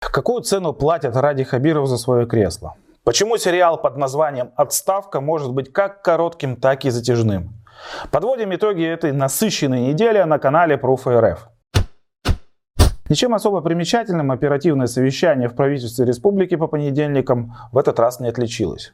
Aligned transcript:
Какую 0.00 0.42
цену 0.42 0.72
платят 0.72 1.14
Ради 1.14 1.44
Хабиров 1.44 1.86
за 1.86 1.96
свое 1.96 2.26
кресло? 2.26 2.74
Почему 3.04 3.36
сериал 3.36 3.80
под 3.80 3.96
названием 3.96 4.50
«Отставка» 4.56 5.20
может 5.20 5.52
быть 5.52 5.72
как 5.72 6.02
коротким, 6.02 6.56
так 6.56 6.84
и 6.84 6.90
затяжным? 6.90 7.54
Подводим 8.10 8.52
итоги 8.54 8.84
этой 8.84 9.12
насыщенной 9.12 9.82
недели 9.82 10.20
на 10.22 10.38
канале 10.38 10.74
Proof.rf. 10.76 11.38
Ничем 13.08 13.34
особо 13.34 13.60
примечательным 13.60 14.30
оперативное 14.32 14.86
совещание 14.86 15.48
в 15.48 15.54
правительстве 15.54 16.06
республики 16.06 16.56
по 16.56 16.66
понедельникам 16.66 17.54
в 17.72 17.78
этот 17.78 17.98
раз 18.00 18.20
не 18.20 18.28
отличилось. 18.28 18.92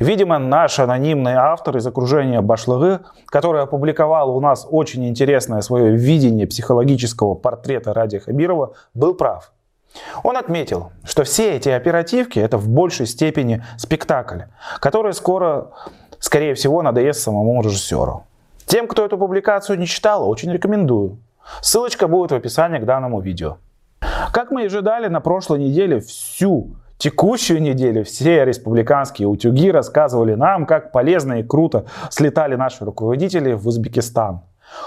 Видимо, 0.00 0.38
наш 0.38 0.78
анонимный 0.78 1.34
автор 1.34 1.76
из 1.76 1.86
окружения 1.86 2.40
Башлагы, 2.40 3.00
который 3.26 3.62
опубликовал 3.62 4.36
у 4.36 4.40
нас 4.40 4.66
очень 4.68 5.06
интересное 5.08 5.60
свое 5.60 5.96
видение 5.96 6.46
психологического 6.46 7.34
портрета 7.34 7.92
Ради 7.92 8.18
Хабирова, 8.18 8.74
был 8.94 9.14
прав. 9.14 9.52
Он 10.22 10.36
отметил, 10.36 10.92
что 11.04 11.24
все 11.24 11.56
эти 11.56 11.68
оперативки 11.68 12.38
это 12.38 12.58
в 12.58 12.68
большей 12.68 13.06
степени 13.06 13.64
спектакль, 13.78 14.42
который 14.80 15.12
скоро, 15.14 15.70
скорее 16.18 16.54
всего, 16.54 16.82
надоест 16.82 17.20
самому 17.20 17.62
режиссеру. 17.62 18.24
Тем, 18.66 18.88
кто 18.88 19.04
эту 19.04 19.16
публикацию 19.16 19.78
не 19.78 19.86
читал, 19.86 20.28
очень 20.28 20.52
рекомендую. 20.52 21.18
Ссылочка 21.62 22.08
будет 22.08 22.32
в 22.32 22.34
описании 22.34 22.78
к 22.78 22.84
данному 22.84 23.20
видео. 23.20 23.58
Как 24.32 24.50
мы 24.50 24.62
и 24.62 24.66
ожидали, 24.66 25.08
на 25.08 25.20
прошлой 25.20 25.60
неделе 25.60 26.00
всю 26.00 26.76
текущую 26.98 27.62
неделю 27.62 28.04
все 28.04 28.44
республиканские 28.44 29.28
утюги 29.28 29.70
рассказывали 29.70 30.34
нам, 30.34 30.66
как 30.66 30.92
полезно 30.92 31.40
и 31.40 31.42
круто 31.42 31.86
слетали 32.10 32.56
наши 32.56 32.84
руководители 32.84 33.52
в 33.52 33.66
Узбекистан. 33.66 34.42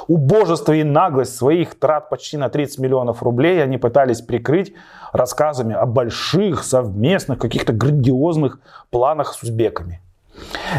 Убожество 0.08 0.74
и 0.74 0.84
наглость 0.84 1.36
своих 1.36 1.78
трат 1.80 2.10
почти 2.10 2.38
на 2.38 2.50
30 2.50 2.80
миллионов 2.80 3.24
рублей 3.24 3.62
они 3.64 3.78
пытались 3.78 4.22
прикрыть 4.22 4.74
рассказами 5.14 5.76
о 5.76 5.86
больших 5.86 6.64
совместных 6.64 7.40
каких-то 7.40 7.74
грандиозных 7.74 8.60
планах 8.90 9.34
с 9.34 9.44
узбеками. 9.44 10.02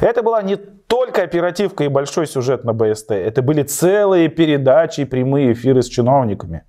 Это 0.00 0.22
была 0.22 0.42
не 0.42 0.56
только 0.56 1.22
оперативка 1.22 1.84
и 1.84 1.88
большой 1.88 2.26
сюжет 2.26 2.64
на 2.64 2.72
БСТ, 2.72 3.12
это 3.12 3.42
были 3.42 3.62
целые 3.62 4.28
передачи 4.28 5.02
и 5.02 5.04
прямые 5.04 5.52
эфиры 5.52 5.82
с 5.82 5.86
чиновниками. 5.86 6.64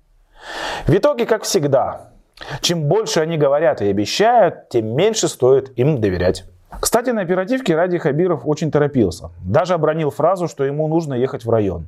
В 0.86 0.94
итоге, 0.94 1.26
как 1.26 1.42
всегда, 1.44 2.12
чем 2.60 2.84
больше 2.84 3.20
они 3.20 3.38
говорят 3.38 3.80
и 3.80 3.88
обещают, 3.88 4.68
тем 4.68 4.94
меньше 4.94 5.28
стоит 5.28 5.72
им 5.78 6.00
доверять. 6.00 6.44
Кстати, 6.80 7.10
на 7.10 7.22
оперативке 7.22 7.76
Ради 7.76 7.98
Хабиров 7.98 8.42
очень 8.44 8.70
торопился. 8.70 9.30
Даже 9.44 9.74
обронил 9.74 10.10
фразу, 10.10 10.48
что 10.48 10.64
ему 10.64 10.88
нужно 10.88 11.14
ехать 11.14 11.44
в 11.44 11.50
район. 11.50 11.86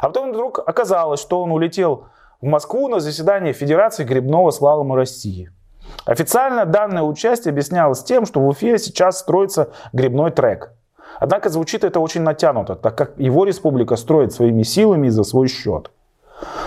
А 0.00 0.08
потом 0.08 0.30
вдруг 0.30 0.60
оказалось, 0.64 1.20
что 1.20 1.42
он 1.42 1.52
улетел 1.52 2.06
в 2.40 2.46
Москву 2.46 2.88
на 2.88 3.00
заседание 3.00 3.52
Федерации 3.52 4.04
грибного 4.04 4.50
слалома 4.50 4.96
России. 4.96 5.50
Официально 6.04 6.64
данное 6.66 7.02
участие 7.02 7.52
объяснялось 7.52 8.02
тем, 8.02 8.26
что 8.26 8.40
в 8.40 8.48
Уфе 8.48 8.78
сейчас 8.78 9.18
строится 9.18 9.70
грибной 9.92 10.30
трек. 10.30 10.72
Однако 11.20 11.48
звучит 11.48 11.84
это 11.84 12.00
очень 12.00 12.22
натянуто, 12.22 12.74
так 12.74 12.96
как 12.96 13.18
его 13.18 13.44
республика 13.44 13.96
строит 13.96 14.32
своими 14.32 14.62
силами 14.62 15.06
и 15.06 15.10
за 15.10 15.22
свой 15.22 15.48
счет. 15.48 15.90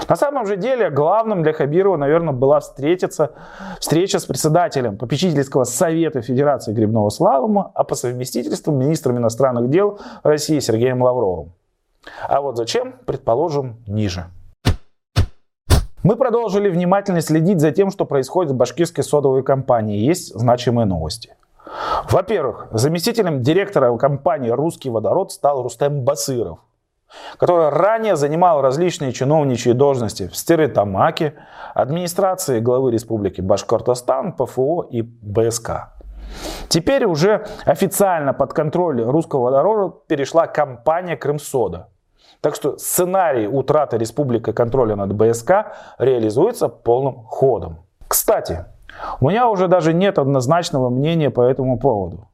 На 0.07 0.15
самом 0.15 0.47
же 0.47 0.55
деле 0.55 0.89
главным 0.89 1.43
для 1.43 1.51
Хабирова, 1.51 1.97
наверное, 1.97 2.33
была 2.33 2.59
встретиться, 2.61 3.31
встреча 3.79 4.19
с 4.19 4.25
председателем 4.25 4.97
попечительского 4.97 5.65
совета 5.65 6.21
Федерации 6.21 6.73
грибного 6.73 7.09
слалома, 7.09 7.71
а 7.75 7.83
по 7.83 7.95
совместительству 7.95 8.71
министром 8.71 9.17
иностранных 9.17 9.69
дел 9.69 9.99
России 10.23 10.59
Сергеем 10.59 11.01
Лавровым. 11.01 11.51
А 12.27 12.41
вот 12.41 12.57
зачем, 12.57 12.95
предположим, 13.05 13.83
ниже. 13.87 14.25
Мы 16.03 16.15
продолжили 16.15 16.69
внимательно 16.69 17.21
следить 17.21 17.59
за 17.59 17.71
тем, 17.71 17.91
что 17.91 18.05
происходит 18.05 18.51
в 18.51 18.55
башкирской 18.55 19.03
содовой 19.03 19.43
компании. 19.43 19.97
Есть 19.97 20.33
значимые 20.33 20.85
новости. 20.85 21.35
Во-первых, 22.09 22.67
заместителем 22.71 23.41
директора 23.41 23.95
компании 23.97 24.49
«Русский 24.49 24.89
водород» 24.89 25.31
стал 25.31 25.63
Рустем 25.63 26.03
Басыров, 26.03 26.59
который 27.37 27.69
ранее 27.69 28.15
занимал 28.15 28.61
различные 28.61 29.11
чиновничьи 29.11 29.73
должности 29.73 30.27
в 30.27 30.37
Стеретамаке, 30.37 31.33
администрации 31.73 32.59
главы 32.59 32.91
Республики 32.91 33.41
Башкортостан, 33.41 34.33
ПФО 34.33 34.83
и 34.89 35.01
БСК. 35.01 35.89
Теперь 36.69 37.05
уже 37.05 37.47
официально 37.65 38.33
под 38.33 38.53
контроль 38.53 39.01
русского 39.01 39.43
водорода 39.43 39.95
перешла 40.07 40.47
компания 40.47 41.17
«Крымсода», 41.17 41.89
так 42.41 42.55
что 42.55 42.77
сценарий 42.77 43.47
утраты 43.47 43.97
республики 43.97 44.51
контроля 44.51 44.95
над 44.95 45.13
БСК 45.13 45.73
реализуется 45.97 46.69
полным 46.69 47.23
ходом. 47.23 47.79
Кстати, 48.07 48.65
у 49.19 49.29
меня 49.29 49.49
уже 49.49 49.67
даже 49.67 49.93
нет 49.93 50.19
однозначного 50.19 50.89
мнения 50.89 51.29
по 51.29 51.41
этому 51.41 51.79
поводу. 51.79 52.27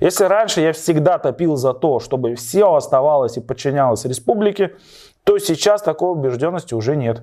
Если 0.00 0.24
раньше 0.24 0.60
я 0.60 0.72
всегда 0.72 1.18
топил 1.18 1.56
за 1.56 1.72
то, 1.74 2.00
чтобы 2.00 2.34
все 2.34 2.74
оставалось 2.74 3.36
и 3.36 3.40
подчинялось 3.40 4.04
республике, 4.04 4.72
то 5.24 5.38
сейчас 5.38 5.82
такой 5.82 6.12
убежденности 6.12 6.74
уже 6.74 6.96
нет. 6.96 7.22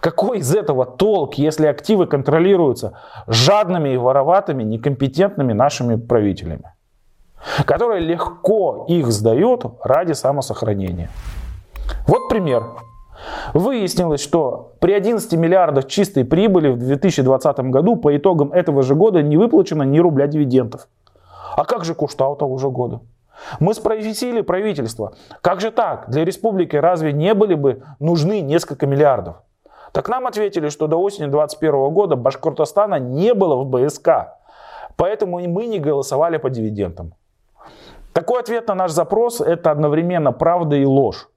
Какой 0.00 0.38
из 0.38 0.54
этого 0.54 0.86
толк, 0.86 1.34
если 1.34 1.66
активы 1.66 2.06
контролируются 2.06 2.98
жадными 3.26 3.90
и 3.90 3.96
вороватыми, 3.96 4.64
некомпетентными 4.64 5.52
нашими 5.52 5.96
правителями, 5.96 6.72
которые 7.64 8.00
легко 8.00 8.84
их 8.88 9.10
сдают 9.10 9.64
ради 9.82 10.12
самосохранения? 10.12 11.10
Вот 12.06 12.28
пример. 12.28 12.64
Выяснилось, 13.54 14.20
что 14.20 14.72
при 14.80 14.92
11 14.92 15.32
миллиардах 15.34 15.86
чистой 15.86 16.24
прибыли 16.24 16.68
в 16.68 16.78
2020 16.78 17.58
году 17.70 17.96
по 17.96 18.16
итогам 18.16 18.52
этого 18.52 18.82
же 18.82 18.94
года 18.94 19.22
не 19.22 19.36
выплачено 19.36 19.82
ни 19.82 19.98
рубля 19.98 20.26
дивидендов. 20.26 20.88
А 21.56 21.64
как 21.64 21.84
же 21.84 21.94
Куштау 21.94 22.36
того 22.36 22.58
же 22.58 22.70
года? 22.70 23.00
Мы 23.60 23.74
спросили 23.74 24.40
правительство, 24.40 25.14
как 25.40 25.60
же 25.60 25.70
так? 25.70 26.08
Для 26.08 26.24
республики 26.24 26.76
разве 26.76 27.12
не 27.12 27.34
были 27.34 27.54
бы 27.54 27.82
нужны 27.98 28.40
несколько 28.40 28.86
миллиардов? 28.86 29.36
Так 29.92 30.08
нам 30.08 30.26
ответили, 30.26 30.68
что 30.68 30.86
до 30.86 30.96
осени 30.96 31.26
2021 31.26 31.90
года 31.90 32.16
Башкортостана 32.16 32.98
не 32.98 33.34
было 33.34 33.56
в 33.56 33.66
БСК. 33.66 34.36
Поэтому 34.96 35.40
мы 35.48 35.66
не 35.66 35.78
голосовали 35.78 36.36
по 36.36 36.50
дивидендам. 36.50 37.14
Такой 38.18 38.40
ответ 38.40 38.66
на 38.66 38.74
наш 38.74 38.90
запрос– 38.90 39.40
это 39.46 39.70
одновременно 39.70 40.32
правда 40.32 40.74
и 40.74 40.84
ложь. 40.84 41.28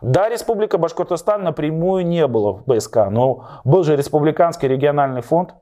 Да, 0.00 0.28
Республика 0.28 0.78
Башкортостан 0.78 1.42
напрямую 1.42 2.06
не 2.06 2.28
было 2.28 2.52
в 2.52 2.64
БСК, 2.64 3.08
но 3.10 3.46
был 3.64 3.82
же 3.82 3.96
Республиканский 3.96 4.68
региональный 4.68 5.20
фонд. 5.20 5.56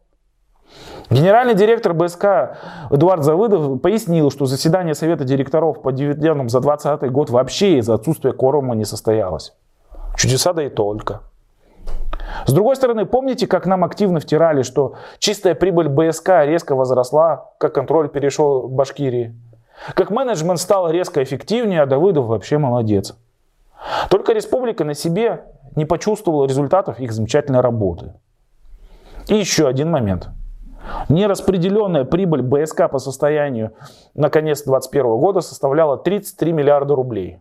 Генеральный 1.09 1.55
директор 1.55 1.95
БСК 1.95 2.59
Эдуард 2.91 3.25
Завыдов 3.25 3.81
пояснил, 3.81 4.31
что 4.31 4.45
заседание 4.45 4.95
Совета 4.95 5.25
директоров 5.25 5.81
по 5.81 5.93
дивидендам 5.93 6.51
за 6.51 6.61
2020 6.61 7.11
год 7.11 7.31
вообще 7.31 7.79
из-за 7.79 7.95
отсутствия 7.95 8.35
кворума 8.35 8.75
не 8.75 8.85
состоялось. 8.85 9.55
Чудеса 10.15 10.53
да 10.53 10.63
и 10.63 10.69
только. 10.69 11.23
С 12.45 12.53
другой 12.53 12.77
стороны, 12.77 13.07
помните, 13.07 13.47
как 13.47 13.65
нам 13.65 13.83
активно 13.83 14.21
втирали, 14.21 14.61
что 14.61 14.97
чистая 15.21 15.55
прибыль 15.55 15.89
БСК 15.89 16.45
резко 16.45 16.75
возросла, 16.75 17.49
как 17.57 17.75
контроль 17.75 18.11
перешел 18.11 18.69
в 18.69 18.73
Башкирии? 18.73 19.35
Как 19.95 20.11
менеджмент 20.11 20.61
стал 20.61 20.91
резко 20.91 21.23
эффективнее, 21.23 21.83
а 21.83 21.87
Давыдов 21.87 22.27
вообще 22.27 22.59
молодец. 22.59 23.17
Только 24.11 24.33
республика 24.33 24.85
на 24.85 24.95
себе 24.95 25.45
не 25.77 25.85
почувствовала 25.85 26.47
результатов 26.47 27.01
их 27.01 27.13
замечательной 27.13 27.61
работы. 27.61 28.15
И 29.29 29.35
еще 29.35 29.69
один 29.69 29.91
момент. 29.91 30.29
Нераспределенная 31.09 32.05
прибыль 32.05 32.43
БСК 32.43 32.91
по 32.91 32.99
состоянию 32.99 33.73
на 34.15 34.29
конец 34.29 34.63
2021 34.63 35.19
года 35.19 35.41
составляла 35.41 35.97
33 35.97 36.53
миллиарда 36.53 36.95
рублей. 36.95 37.39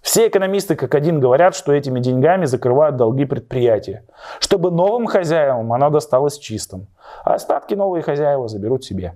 Все 0.00 0.28
экономисты 0.28 0.76
как 0.76 0.94
один 0.94 1.18
говорят, 1.18 1.54
что 1.54 1.72
этими 1.72 1.98
деньгами 1.98 2.44
закрывают 2.44 2.96
долги 2.96 3.24
предприятия, 3.24 4.04
чтобы 4.38 4.70
новым 4.70 5.06
хозяевам 5.06 5.72
оно 5.72 5.88
досталось 5.88 6.38
чистым, 6.38 6.88
а 7.24 7.34
остатки 7.34 7.72
новые 7.74 8.02
хозяева 8.02 8.46
заберут 8.46 8.84
себе. 8.84 9.14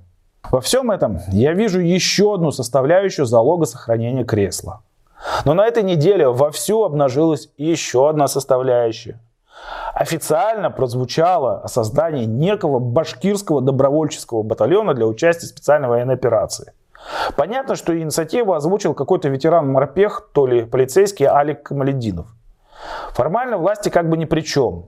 Во 0.50 0.60
всем 0.60 0.90
этом 0.90 1.20
я 1.28 1.52
вижу 1.52 1.80
еще 1.80 2.34
одну 2.34 2.50
составляющую 2.50 3.26
залога 3.26 3.66
сохранения 3.66 4.24
кресла– 4.24 4.82
но 5.44 5.54
на 5.54 5.66
этой 5.66 5.82
неделе 5.82 6.28
вовсю 6.28 6.84
обнажилась 6.84 7.50
еще 7.56 8.08
одна 8.08 8.28
составляющая. 8.28 9.18
Официально 9.92 10.70
прозвучало 10.70 11.60
о 11.60 11.68
создании 11.68 12.24
некого 12.24 12.78
башкирского 12.78 13.60
добровольческого 13.60 14.42
батальона 14.42 14.94
для 14.94 15.06
участия 15.06 15.46
в 15.46 15.50
специальной 15.50 15.88
военной 15.88 16.14
операции. 16.14 16.72
Понятно, 17.36 17.74
что 17.74 17.98
инициативу 17.98 18.52
озвучил 18.52 18.94
какой-то 18.94 19.28
ветеран-морпех, 19.28 20.30
то 20.32 20.46
ли 20.46 20.64
полицейский 20.64 21.26
Алик 21.26 21.64
Камалединов. 21.64 22.26
Формально 23.12 23.58
власти 23.58 23.88
как 23.88 24.08
бы 24.08 24.16
ни 24.16 24.24
при 24.24 24.42
чем. 24.42 24.86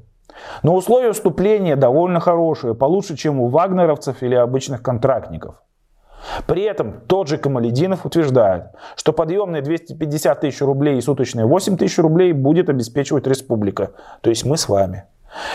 Но 0.62 0.74
условия 0.74 1.12
вступления 1.12 1.76
довольно 1.76 2.20
хорошие, 2.20 2.74
получше, 2.74 3.16
чем 3.16 3.40
у 3.40 3.48
вагнеровцев 3.48 4.22
или 4.22 4.34
обычных 4.34 4.82
контрактников. 4.82 5.56
При 6.46 6.62
этом 6.62 7.00
тот 7.06 7.28
же 7.28 7.38
Камалединов 7.38 8.04
утверждает, 8.04 8.64
что 8.96 9.12
подъемные 9.12 9.62
250 9.62 10.40
тысяч 10.40 10.60
рублей 10.60 10.98
и 10.98 11.00
суточные 11.00 11.46
8 11.46 11.76
тысяч 11.76 11.98
рублей 11.98 12.32
будет 12.32 12.68
обеспечивать 12.68 13.26
республика, 13.26 13.92
то 14.20 14.30
есть 14.30 14.44
мы 14.44 14.56
с 14.56 14.68
вами. 14.68 15.04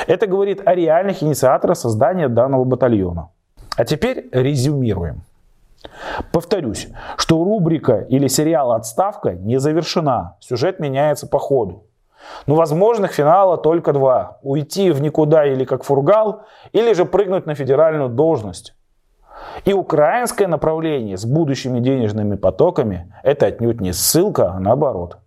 Это 0.07 0.25
говорит 0.25 0.61
о 0.65 0.73
реальных 0.73 1.21
инициаторах 1.21 1.77
создания 1.77 2.29
данного 2.29 2.63
батальона. 2.63 3.29
А 3.77 3.85
теперь 3.85 4.29
резюмируем. 4.31 5.23
Повторюсь, 6.31 6.87
что 7.17 7.43
рубрика 7.43 7.97
или 8.09 8.27
сериал 8.27 8.71
«Отставка» 8.71 9.33
не 9.33 9.59
завершена, 9.59 10.37
сюжет 10.39 10.79
меняется 10.79 11.27
по 11.27 11.37
ходу. 11.39 11.83
Но 12.47 12.55
возможных 12.55 13.13
финала 13.13 13.57
только 13.57 13.93
два. 13.93 14.39
Уйти 14.41 14.91
в 14.91 15.01
никуда 15.01 15.45
или 15.45 15.65
как 15.65 15.83
фургал, 15.83 16.43
или 16.71 16.93
же 16.93 17.05
прыгнуть 17.05 17.45
на 17.45 17.55
федеральную 17.55 18.09
должность. 18.09 18.75
И 19.65 19.73
украинское 19.73 20.47
направление 20.47 21.17
с 21.17 21.25
будущими 21.25 21.79
денежными 21.79 22.35
потоками– 22.35 23.13
это 23.23 23.47
отнюдь 23.47 23.81
не 23.81 23.93
ссылка, 23.93 24.51
а 24.51 24.59
наоборот. 24.59 25.17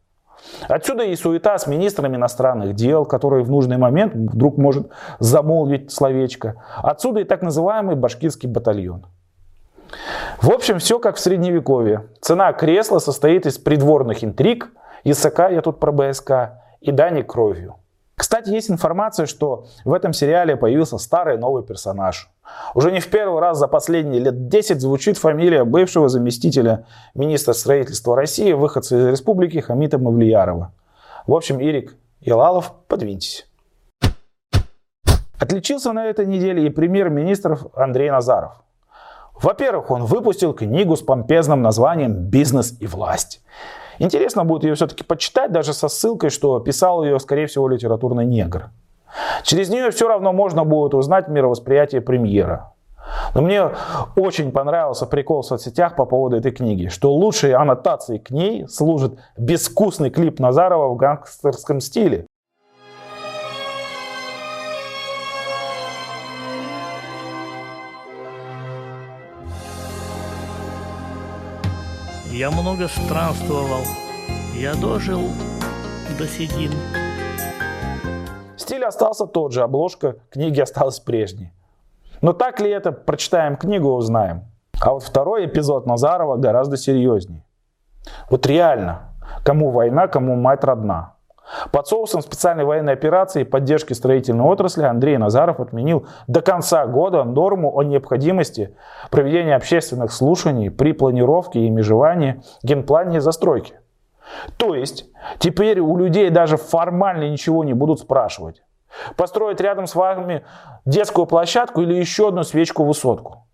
Отсюда 0.68 1.04
и 1.04 1.16
суета 1.16 1.58
с 1.58 1.66
министром 1.66 2.14
иностранных 2.14 2.74
дел, 2.74 3.04
который 3.04 3.42
в 3.42 3.50
нужный 3.50 3.76
момент 3.76 4.14
вдруг 4.14 4.56
может 4.56 4.88
замолвить 5.18 5.90
словечко. 5.90 6.62
Отсюда 6.76 7.20
и 7.20 7.24
так 7.24 7.42
называемый 7.42 7.96
башкирский 7.96 8.48
батальон. 8.48 9.06
В 10.40 10.50
общем, 10.50 10.78
все 10.78 10.98
как 10.98 11.16
в 11.16 11.20
средневековье. 11.20 12.06
Цена 12.20 12.52
кресла 12.52 12.98
состоит 12.98 13.46
из 13.46 13.58
придворных 13.58 14.22
интриг, 14.22 14.70
языка, 15.04 15.48
я 15.48 15.62
тут 15.62 15.80
про 15.80 15.92
БСК, 15.92 16.30
и 16.80 16.92
дани 16.92 17.22
кровью. 17.22 17.76
Кстати, 18.18 18.50
есть 18.50 18.70
информация, 18.70 19.26
что 19.26 19.66
в 19.84 19.92
этом 19.92 20.12
сериале 20.12 20.56
появился 20.56 20.98
старый 20.98 21.38
новый 21.38 21.62
персонаж. 21.62 22.28
Уже 22.74 22.90
не 22.90 22.98
в 22.98 23.08
первый 23.08 23.40
раз 23.40 23.58
за 23.58 23.68
последние 23.68 24.20
лет 24.20 24.48
10 24.48 24.80
звучит 24.80 25.18
фамилия 25.18 25.64
бывшего 25.64 26.08
заместителя 26.08 26.86
министра 27.14 27.52
строительства 27.52 28.16
России, 28.16 28.52
выходца 28.52 28.96
из 28.96 29.06
республики 29.06 29.58
Хамита 29.58 29.98
Мавлиярова. 29.98 30.72
В 31.28 31.34
общем, 31.34 31.60
Ирик 31.60 31.94
Ялалов, 32.20 32.72
подвиньтесь. 32.88 33.46
Отличился 35.38 35.92
на 35.92 36.06
этой 36.06 36.26
неделе 36.26 36.66
и 36.66 36.70
премьер-министр 36.70 37.58
Андрей 37.76 38.10
Назаров. 38.10 38.64
Во-первых, 39.40 39.92
он 39.92 40.04
выпустил 40.04 40.52
книгу 40.52 40.96
с 40.96 41.02
помпезным 41.02 41.62
названием 41.62 42.12
«Бизнес 42.12 42.76
и 42.80 42.88
власть». 42.88 43.40
Интересно 43.98 44.44
будет 44.44 44.64
ее 44.64 44.74
все-таки 44.74 45.04
почитать, 45.04 45.52
даже 45.52 45.72
со 45.72 45.88
ссылкой, 45.88 46.30
что 46.30 46.60
писал 46.60 47.04
ее, 47.04 47.18
скорее 47.18 47.46
всего, 47.46 47.68
литературный 47.68 48.24
негр. 48.24 48.70
Через 49.42 49.68
нее 49.68 49.90
все 49.90 50.08
равно 50.08 50.32
можно 50.32 50.64
будет 50.64 50.94
узнать 50.94 51.28
мировосприятие 51.28 52.00
премьера. 52.00 52.72
Но 53.34 53.42
мне 53.42 53.70
очень 54.16 54.52
понравился 54.52 55.06
прикол 55.06 55.42
в 55.42 55.46
соцсетях 55.46 55.96
по 55.96 56.04
поводу 56.04 56.36
этой 56.36 56.52
книги, 56.52 56.88
что 56.88 57.12
лучшей 57.12 57.54
аннотацией 57.54 58.20
к 58.20 58.30
ней 58.30 58.68
служит 58.68 59.18
безвкусный 59.36 60.10
клип 60.10 60.40
Назарова 60.40 60.88
в 60.88 60.96
гангстерском 60.96 61.80
стиле. 61.80 62.26
Я 72.38 72.52
много 72.52 72.86
странствовал, 72.86 73.82
я 74.54 74.72
дожил 74.76 75.22
до 76.16 76.24
седин. 76.28 76.70
Стиль 78.56 78.84
остался 78.84 79.26
тот 79.26 79.52
же, 79.52 79.62
обложка 79.62 80.18
книги 80.30 80.60
осталась 80.60 81.00
прежней. 81.00 81.52
Но 82.22 82.32
так 82.32 82.60
ли 82.60 82.70
это, 82.70 82.92
прочитаем 82.92 83.56
книгу, 83.56 83.90
узнаем. 83.90 84.44
А 84.80 84.92
вот 84.92 85.02
второй 85.02 85.46
эпизод 85.46 85.86
Назарова 85.86 86.36
гораздо 86.36 86.76
серьезнее. 86.76 87.44
Вот 88.30 88.46
реально, 88.46 89.16
кому 89.42 89.70
война, 89.70 90.06
кому 90.06 90.36
мать 90.36 90.62
родна. 90.62 91.14
Под 91.72 91.86
соусом 91.86 92.20
специальной 92.20 92.64
военной 92.64 92.92
операции 92.92 93.42
и 93.42 93.44
поддержки 93.44 93.92
строительной 93.92 94.44
отрасли 94.44 94.84
Андрей 94.84 95.16
Назаров 95.16 95.60
отменил 95.60 96.06
до 96.26 96.42
конца 96.42 96.86
года 96.86 97.24
норму 97.24 97.76
о 97.76 97.82
необходимости 97.82 98.74
проведения 99.10 99.56
общественных 99.56 100.12
слушаний 100.12 100.70
при 100.70 100.92
планировке 100.92 101.60
и 101.60 101.70
межевании 101.70 102.42
генплане 102.62 103.20
застройки. 103.20 103.74
То 104.58 104.74
есть 104.74 105.06
теперь 105.38 105.80
у 105.80 105.96
людей 105.96 106.28
даже 106.30 106.58
формально 106.58 107.30
ничего 107.30 107.64
не 107.64 107.72
будут 107.72 108.00
спрашивать. 108.00 108.62
Построить 109.16 109.60
рядом 109.60 109.86
с 109.86 109.94
вами 109.94 110.44
детскую 110.84 111.26
площадку 111.26 111.80
или 111.82 111.94
еще 111.94 112.28
одну 112.28 112.42
свечку-высотку. 112.42 113.46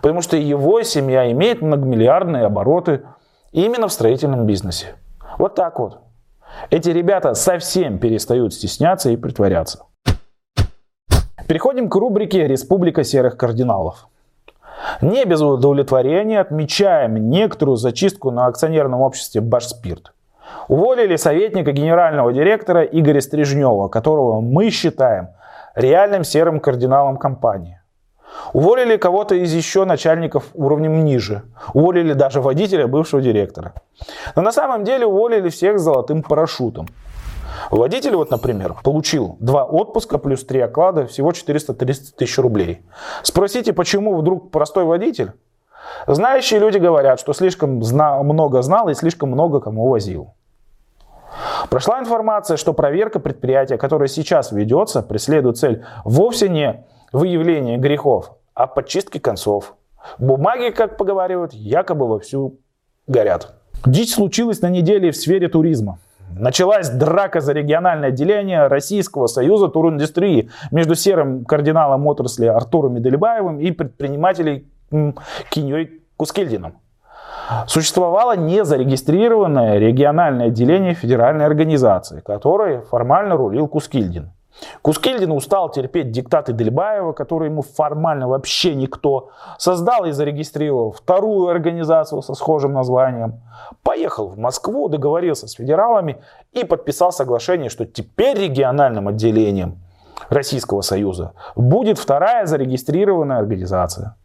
Потому 0.00 0.22
что 0.22 0.36
его 0.36 0.82
семья 0.82 1.30
имеет 1.32 1.60
многомиллиардные 1.60 2.46
обороты 2.46 3.02
именно 3.52 3.88
в 3.88 3.92
строительном 3.92 4.46
бизнесе. 4.46 4.94
Вот 5.38 5.54
так 5.54 5.78
вот. 5.78 6.03
Эти 6.70 6.90
ребята 6.90 7.34
совсем 7.34 7.98
перестают 7.98 8.54
стесняться 8.54 9.10
и 9.10 9.16
притворяться. 9.16 9.84
Переходим 11.46 11.90
к 11.90 11.94
рубрике 11.94 12.46
«Республика 12.46 13.04
серых 13.04 13.36
кардиналов». 13.36 14.08
Не 15.00 15.24
без 15.24 15.40
удовлетворения 15.40 16.40
отмечаем 16.40 17.30
некоторую 17.30 17.76
зачистку 17.76 18.30
на 18.30 18.46
акционерном 18.46 19.00
обществе 19.00 19.40
«Башспирт». 19.40 20.12
Уволили 20.68 21.16
советника 21.16 21.72
генерального 21.72 22.32
директора 22.32 22.82
Игоря 22.82 23.20
Стрижнева, 23.20 23.88
которого 23.88 24.40
мы 24.40 24.70
считаем 24.70 25.28
реальным 25.74 26.24
серым 26.24 26.60
кардиналом 26.60 27.16
компании. 27.16 27.80
Уволили 28.52 28.96
кого-то 28.96 29.34
из 29.34 29.52
еще 29.52 29.84
начальников 29.84 30.44
уровнем 30.54 31.04
ниже. 31.04 31.42
Уволили 31.72 32.12
даже 32.12 32.40
водителя 32.40 32.86
бывшего 32.86 33.22
директора. 33.22 33.74
Но 34.36 34.42
на 34.42 34.52
самом 34.52 34.84
деле 34.84 35.06
уволили 35.06 35.48
всех 35.48 35.78
с 35.78 35.82
золотым 35.82 36.22
парашютом. 36.22 36.88
Водитель, 37.70 38.14
вот, 38.16 38.30
например, 38.30 38.74
получил 38.82 39.36
два 39.40 39.64
отпуска 39.64 40.18
плюс 40.18 40.44
три 40.44 40.60
оклада, 40.60 41.06
всего 41.06 41.32
430 41.32 42.16
тысяч 42.16 42.38
рублей. 42.38 42.82
Спросите, 43.22 43.72
почему 43.72 44.16
вдруг 44.16 44.50
простой 44.50 44.84
водитель? 44.84 45.32
Знающие 46.06 46.60
люди 46.60 46.78
говорят, 46.78 47.20
что 47.20 47.32
слишком 47.32 47.82
зна- 47.82 48.22
много 48.22 48.62
знал 48.62 48.88
и 48.88 48.94
слишком 48.94 49.30
много 49.30 49.60
кому 49.60 49.88
возил. 49.88 50.34
Прошла 51.70 52.00
информация, 52.00 52.56
что 52.56 52.72
проверка 52.72 53.18
предприятия, 53.20 53.76
которое 53.78 54.08
сейчас 54.08 54.52
ведется, 54.52 55.02
преследует 55.02 55.58
цель 55.58 55.84
вовсе 56.04 56.48
не 56.48 56.84
выявления 57.12 57.76
грехов, 57.78 58.32
а 58.54 58.66
подчистки 58.66 59.18
концов. 59.18 59.74
Бумаги, 60.18 60.70
как 60.70 60.96
поговаривают, 60.96 61.52
якобы 61.52 62.06
вовсю 62.06 62.58
горят. 63.06 63.54
Дичь 63.86 64.14
случилась 64.14 64.60
на 64.60 64.70
неделе 64.70 65.10
в 65.10 65.16
сфере 65.16 65.48
туризма. 65.48 65.98
Началась 66.36 66.88
драка 66.88 67.40
за 67.40 67.52
региональное 67.52 68.08
отделение 68.08 68.66
Российского 68.66 69.26
союза 69.28 69.68
туриндустрии 69.68 70.50
между 70.72 70.94
серым 70.94 71.44
кардиналом 71.44 72.06
отрасли 72.06 72.46
Артуром 72.46 72.94
Медельбаевым 72.94 73.60
и 73.60 73.70
предпринимателем 73.70 74.64
Киньей 75.50 76.02
Кускельдином. 76.16 76.78
Существовало 77.66 78.36
незарегистрированное 78.36 79.78
региональное 79.78 80.46
отделение 80.46 80.94
федеральной 80.94 81.44
организации, 81.44 82.20
которой 82.20 82.80
формально 82.80 83.36
рулил 83.36 83.68
Кускильдин. 83.68 84.32
Кускильдин 84.82 85.32
устал 85.32 85.70
терпеть 85.70 86.10
диктаты 86.10 86.52
Дельбаева, 86.52 87.12
который 87.12 87.48
ему 87.48 87.62
формально 87.62 88.28
вообще 88.28 88.74
никто. 88.74 89.30
Создал 89.58 90.04
и 90.04 90.12
зарегистрировал 90.12 90.92
вторую 90.92 91.48
организацию 91.48 92.22
со 92.22 92.34
схожим 92.34 92.72
названием. 92.72 93.40
Поехал 93.82 94.28
в 94.28 94.38
Москву, 94.38 94.88
договорился 94.88 95.48
с 95.48 95.52
федералами 95.52 96.22
и 96.52 96.64
подписал 96.64 97.12
соглашение, 97.12 97.68
что 97.68 97.84
теперь 97.84 98.38
региональным 98.38 99.08
отделением 99.08 99.78
Российского 100.28 100.82
Союза 100.82 101.32
будет 101.56 101.98
вторая 101.98 102.46
зарегистрированная 102.46 103.38
организация. 103.38 104.16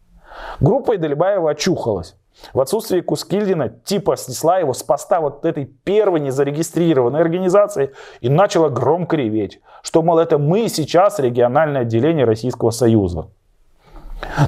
Группа 0.59 0.95
Идельбаева 0.95 1.51
очухалась. 1.51 2.15
В 2.53 2.61
отсутствие 2.61 3.01
Кускильдина 3.01 3.69
типа 3.69 4.17
снесла 4.17 4.59
его 4.59 4.73
с 4.73 4.83
поста 4.83 5.19
вот 5.21 5.45
этой 5.45 5.65
первой 5.65 6.19
незарегистрированной 6.19 7.21
организации 7.21 7.93
и 8.21 8.29
начала 8.29 8.69
громко 8.69 9.17
реветь, 9.17 9.59
что, 9.81 10.01
мол, 10.01 10.19
это 10.19 10.37
мы 10.37 10.67
сейчас 10.69 11.19
региональное 11.19 11.81
отделение 11.81 12.25
Российского 12.25 12.71
Союза. 12.71 13.27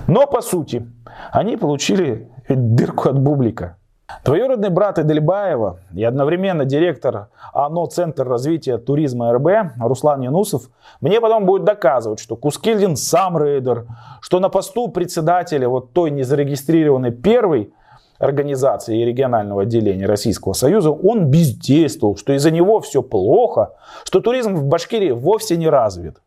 Но, 0.08 0.28
по 0.28 0.42
сути, 0.42 0.88
они 1.32 1.58
получили 1.58 2.30
дырку 2.50 3.10
от 3.10 3.20
бублика. 3.20 3.78
Двоюродный 4.26 4.70
брат 4.70 5.00
Эдельбаева 5.00 5.80
и 5.96 6.04
одновременно 6.04 6.66
директор 6.66 7.30
АНО 7.54 7.88
Центр 7.88 8.28
развития 8.28 8.78
туризма 8.78 9.32
РБ 9.34 9.78
Руслан 9.80 10.22
Янусов 10.22 10.64
мне 11.00 11.22
потом 11.22 11.46
будет 11.46 11.64
доказывать, 11.64 12.20
что 12.20 12.36
Кускильдин 12.36 12.98
сам 12.98 13.38
рейдер, 13.38 13.86
что 14.20 14.40
на 14.40 14.50
посту 14.50 14.90
председателя 14.90 15.70
вот 15.70 15.94
той 15.94 16.12
незарегистрированной 16.12 17.12
первой 17.12 17.74
организации 18.22 19.02
и 19.02 19.06
регионального 19.06 19.64
отделения 19.64 20.06
Российского 20.06 20.54
Союза, 20.54 20.92
он 20.92 21.26
бездействовал, 21.26 22.16
что 22.16 22.34
из-за 22.34 22.52
него 22.52 22.80
все 22.80 23.02
плохо, 23.02 23.74
что 24.04 24.22
туризм 24.22 24.56
в 24.56 24.66
Башкирии 24.66 25.12
вовсе 25.12 25.58
не 25.58 25.70
развит. 25.70 26.18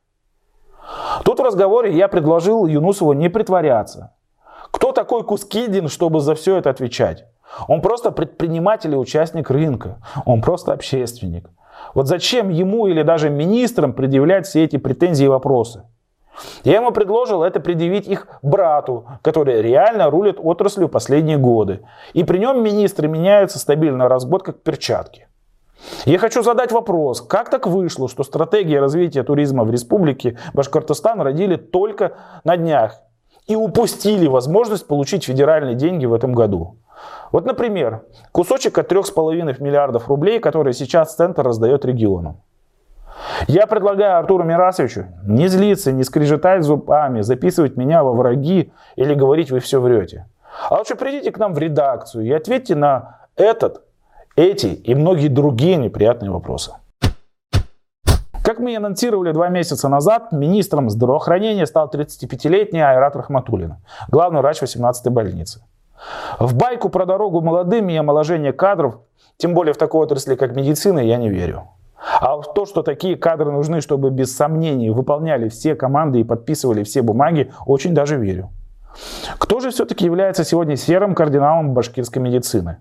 Тут 1.25 1.39
в 1.39 1.43
разговоре 1.43 1.97
я 1.97 2.09
предложил 2.09 2.67
Юнусову 2.67 3.13
не 3.13 3.29
притворяться. 3.29 4.13
Кто 4.71 4.93
такой 4.93 5.23
Кускидин, 5.25 5.89
чтобы 5.89 6.21
за 6.21 6.35
все 6.35 6.57
это 6.57 6.71
отвечать? 6.71 7.27
Он 7.69 7.81
просто 7.81 8.11
предприниматель 8.11 8.93
и 8.93 8.97
участник 8.97 9.51
рынка. 9.51 9.99
Он 10.27 10.43
просто 10.43 10.73
общественник. 10.73 11.49
Вот 11.95 12.09
зачем 12.09 12.49
ему 12.49 12.87
или 12.87 13.03
даже 13.03 13.31
министрам 13.31 13.93
предъявлять 13.93 14.47
все 14.47 14.65
эти 14.65 14.77
претензии 14.77 15.25
и 15.25 15.29
вопросы? 15.29 15.85
Я 16.65 16.77
ему 16.77 16.91
предложил 16.91 17.43
это 17.43 17.61
предъявить 17.61 18.09
их 18.09 18.27
брату, 18.43 19.07
который 19.23 19.63
реально 19.63 20.11
рулит 20.11 20.39
отраслью 20.43 20.89
последние 20.89 21.39
годы. 21.39 21.81
И 22.13 22.25
при 22.25 22.39
нем 22.39 22.63
министры 22.63 23.09
меняются 23.09 23.59
стабильно 23.59 24.09
раз 24.09 24.25
в 24.25 24.29
год, 24.29 24.43
как 24.43 24.63
перчатки. 24.63 25.29
Я 26.07 26.19
хочу 26.19 26.43
задать 26.43 26.73
вопрос, 26.73 27.21
как 27.21 27.51
так 27.51 27.67
вышло, 27.67 28.09
что 28.09 28.25
стратегия 28.25 28.81
развития 28.81 29.23
туризма 29.23 29.65
в 29.65 29.71
республике 29.71 30.39
Башкортостан 30.55 31.21
родили 31.21 31.57
только 31.57 32.13
на 32.45 32.57
днях 32.57 33.01
и 33.47 33.55
упустили 33.57 34.27
возможность 34.27 34.87
получить 34.87 35.25
федеральные 35.25 35.75
деньги 35.75 36.07
в 36.07 36.15
этом 36.15 36.33
году? 36.33 36.77
Вот, 37.33 37.45
например, 37.45 38.05
кусочек 38.33 38.79
от 38.79 38.91
3,5 38.91 39.63
миллиардов 39.63 40.09
рублей, 40.09 40.39
который 40.39 40.73
сейчас 40.73 41.17
Центр 41.17 41.43
раздает 41.43 41.85
регионам. 41.85 42.41
Я 43.47 43.67
предлагаю 43.67 44.19
Артуру 44.19 44.45
Мирасовичу 44.45 45.07
не 45.25 45.49
злиться, 45.49 45.93
не 45.93 46.05
скрежетать 46.05 46.63
зубами, 46.63 47.21
записывать 47.21 47.77
меня 47.77 48.03
во 48.03 48.13
враги 48.13 48.73
или 48.97 49.15
говорить 49.15 49.51
вы 49.51 49.61
все 49.61 49.81
врете. 49.81 50.27
А 50.71 50.79
лучше 50.79 50.95
придите 50.95 51.33
к 51.33 51.39
нам 51.39 51.55
в 51.55 51.59
редакцию 51.59 52.25
и 52.25 52.33
ответьте 52.33 52.75
на 52.75 53.19
этот, 53.37 53.83
эти 54.37 54.67
и 54.67 54.95
многие 54.95 55.29
другие 55.29 55.77
неприятные 55.77 56.31
вопросы. 56.31 56.73
Как 58.45 58.59
мы 58.59 58.73
и 58.73 58.77
анонсировали 58.77 59.33
два 59.33 59.49
месяца 59.49 59.89
назад, 59.89 60.31
министром 60.31 60.91
здравоохранения 60.91 61.65
стал 61.67 61.89
35-летний 61.89 62.81
Айрат 62.81 63.17
Рахматуллин, 63.17 63.77
главный 64.09 64.43
врач 64.43 64.63
18-й 64.63 65.11
больницы. 65.11 65.63
В 66.39 66.55
байку 66.55 66.91
про 66.91 67.07
дорогу 67.07 67.41
молодым 67.41 67.89
и 67.89 67.97
омоложение 67.97 68.53
кадров, 68.53 68.99
тем 69.39 69.55
более 69.55 69.73
в 69.73 69.79
такой 69.79 70.03
отрасли, 70.03 70.35
как 70.35 70.55
медицина, 70.55 70.99
я 70.99 71.17
не 71.17 71.31
верю. 71.31 71.69
А 72.21 72.41
то, 72.41 72.67
что 72.67 72.83
такие 72.83 73.17
кадры 73.17 73.51
нужны, 73.51 73.81
чтобы 73.81 74.11
без 74.11 74.37
сомнений 74.37 74.91
выполняли 74.91 75.49
все 75.49 75.75
команды 75.75 76.21
и 76.21 76.25
подписывали 76.25 76.85
все 76.85 77.03
бумаги, 77.03 77.53
очень 77.67 77.95
даже 77.95 78.17
верю. 78.17 78.51
Кто 79.39 79.61
же 79.61 79.71
все-таки 79.71 80.05
является 80.05 80.45
сегодня 80.45 80.77
серым 80.77 81.15
кардиналом 81.15 81.75
башкирской 81.75 82.23
медицины? 82.23 82.79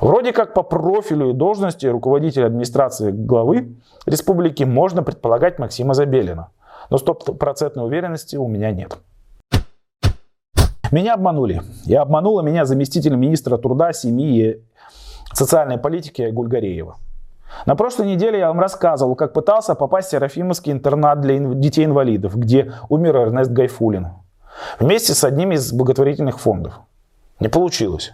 Вроде 0.00 0.32
как 0.32 0.54
по 0.54 0.62
профилю 0.62 1.30
и 1.30 1.32
должности 1.32 1.86
руководителя 1.86 2.46
администрации 2.46 3.12
главы 3.12 3.76
республики 4.06 4.64
можно 4.64 5.02
предполагать 5.02 5.58
Максима 5.58 5.94
Забелина. 5.94 6.48
Но 6.90 6.98
стопроцентной 6.98 7.86
уверенности 7.86 8.36
у 8.36 8.48
меня 8.48 8.72
нет. 8.72 8.98
Меня 10.90 11.14
обманули. 11.14 11.62
И 11.86 11.94
обманула 11.94 12.42
меня 12.42 12.64
заместитель 12.66 13.14
министра 13.14 13.56
труда, 13.56 13.92
семьи 13.92 14.50
и 14.50 14.62
социальной 15.32 15.78
политики 15.78 16.28
Гульгареева. 16.30 16.96
На 17.66 17.76
прошлой 17.76 18.06
неделе 18.06 18.38
я 18.38 18.48
вам 18.48 18.60
рассказывал, 18.60 19.14
как 19.14 19.32
пытался 19.32 19.74
попасть 19.74 20.08
в 20.08 20.10
Серафимовский 20.10 20.72
интернат 20.72 21.20
для 21.20 21.38
детей-инвалидов, 21.38 22.36
где 22.36 22.72
умер 22.88 23.16
Эрнест 23.16 23.50
Гайфулин. 23.50 24.08
Вместе 24.78 25.14
с 25.14 25.24
одним 25.24 25.52
из 25.52 25.72
благотворительных 25.72 26.40
фондов. 26.40 26.80
Не 27.40 27.48
получилось. 27.48 28.12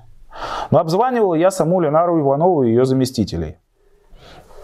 Но 0.70 0.78
обзванивал 0.78 1.34
я 1.34 1.50
саму 1.50 1.80
Ленару 1.80 2.20
Иванову 2.20 2.62
и 2.62 2.68
ее 2.68 2.84
заместителей. 2.84 3.56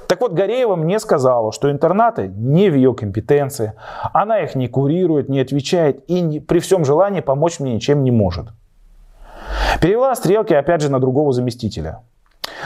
Так 0.06 0.20
вот, 0.20 0.32
Гореева 0.32 0.76
мне 0.76 0.98
сказала, 0.98 1.50
что 1.50 1.70
интернаты 1.70 2.28
не 2.28 2.70
в 2.70 2.74
ее 2.74 2.94
компетенции. 2.94 3.72
Она 4.12 4.40
их 4.40 4.54
не 4.54 4.68
курирует, 4.68 5.28
не 5.28 5.40
отвечает 5.40 6.04
и 6.08 6.20
не, 6.20 6.40
при 6.40 6.58
всем 6.58 6.84
желании 6.84 7.20
помочь 7.20 7.58
мне 7.58 7.74
ничем 7.74 8.04
не 8.04 8.10
может. 8.10 8.46
Перевела 9.80 10.14
стрелки 10.14 10.52
опять 10.52 10.82
же 10.82 10.90
на 10.90 11.00
другого 11.00 11.32
заместителя. 11.32 12.02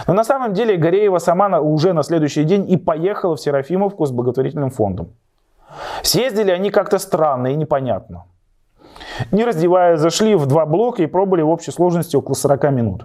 Но 0.07 0.15
на 0.15 0.25
самом 0.25 0.53
деле 0.53 0.77
Гореева 0.77 1.19
сама 1.19 1.61
уже 1.61 1.93
на 1.93 2.03
следующий 2.03 2.45
день 2.45 2.71
и 2.71 2.77
поехала 2.77 3.37
в 3.37 3.41
Серафимовку 3.41 4.07
с 4.07 4.11
благотворительным 4.11 4.71
фондом. 4.71 5.11
Съездили 6.03 6.51
они 6.51 6.71
как-то 6.71 6.99
странно 6.99 7.49
и 7.49 7.57
непонятно. 7.57 8.25
Не 9.33 9.45
раздеваясь, 9.45 10.01
зашли 10.01 10.35
в 10.35 10.47
два 10.47 10.67
блока 10.67 11.03
и 11.03 11.07
пробыли 11.07 11.43
в 11.43 11.49
общей 11.49 11.71
сложности 11.71 12.17
около 12.17 12.35
40 12.35 12.71
минут. 12.71 13.05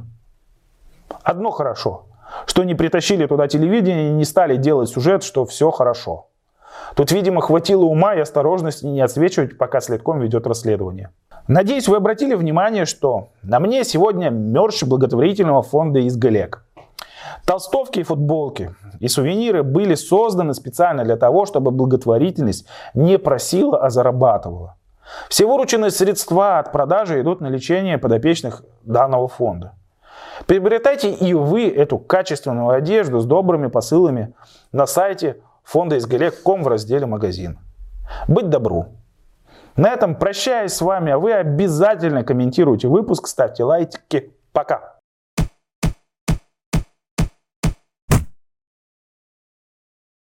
Одно 1.24 1.52
хорошо, 1.52 2.06
что 2.46 2.64
не 2.64 2.76
притащили 2.76 3.26
туда 3.26 3.48
телевидение 3.48 4.10
и 4.10 4.14
не 4.14 4.26
стали 4.26 4.56
делать 4.56 4.90
сюжет, 4.90 5.24
что 5.24 5.46
все 5.46 5.72
хорошо. 5.72 6.28
Тут, 6.96 7.12
видимо, 7.12 7.42
хватило 7.42 7.86
ума 7.86 8.16
и 8.16 8.20
осторожности 8.20 8.86
не 8.86 9.02
отсвечивать, 9.02 9.58
пока 9.58 9.82
следком 9.82 10.20
ведет 10.20 10.48
расследование. 10.48 11.12
Надеюсь, 11.48 11.88
вы 11.88 11.98
обратили 11.98 12.36
внимание, 12.36 12.86
что 12.86 13.30
на 13.42 13.60
мне 13.60 13.84
сегодня 13.84 14.30
мерч 14.30 14.84
благотворительного 14.84 15.62
фонда 15.62 16.00
из 16.00 16.16
Галек. 16.16 16.64
Толстовки 17.46 18.00
и 18.00 18.04
футболки 18.04 18.76
и 19.00 19.08
сувениры 19.08 19.64
были 19.64 19.96
созданы 19.96 20.54
специально 20.54 21.04
для 21.04 21.18
того, 21.18 21.46
чтобы 21.46 21.72
благотворительность 21.72 22.68
не 22.94 23.18
просила, 23.18 23.84
а 23.84 23.90
зарабатывала. 23.90 24.76
Все 25.30 25.46
вырученные 25.46 25.92
средства 25.92 26.60
от 26.60 26.72
продажи 26.72 27.22
идут 27.22 27.42
на 27.42 27.48
лечение 27.48 27.98
подопечных 27.98 28.64
данного 28.84 29.28
фонда. 29.28 29.74
Приобретайте 30.48 31.12
и 31.12 31.34
вы 31.34 31.70
эту 31.70 31.98
качественную 31.98 32.70
одежду 32.70 33.20
с 33.20 33.26
добрыми 33.26 33.68
посылами 33.68 34.34
на 34.72 34.86
сайте 34.86 35.38
фонда 35.64 35.98
изгалек.ком 35.98 36.64
в 36.64 36.68
разделе 36.68 37.06
«Магазин». 37.06 37.60
Быть 38.28 38.50
добру! 38.50 38.88
На 39.76 39.90
этом 39.90 40.16
прощаюсь 40.16 40.74
с 40.74 40.82
вами, 40.82 41.12
а 41.12 41.18
вы 41.18 41.34
обязательно 41.34 42.24
комментируйте 42.24 42.88
выпуск, 42.88 43.28
ставьте 43.28 43.64
лайки. 43.64 44.32
Пока! 44.52 44.93